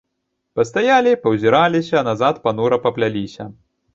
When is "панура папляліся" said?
2.47-3.49